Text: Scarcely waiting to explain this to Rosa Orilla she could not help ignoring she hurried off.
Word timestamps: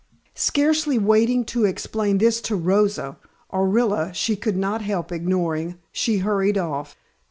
Scarcely 0.33 0.97
waiting 0.97 1.45
to 1.45 1.65
explain 1.65 2.17
this 2.17 2.41
to 2.41 2.55
Rosa 2.55 3.17
Orilla 3.53 4.11
she 4.15 4.35
could 4.35 4.57
not 4.57 4.81
help 4.81 5.11
ignoring 5.11 5.77
she 5.91 6.17
hurried 6.17 6.57
off. 6.57 6.95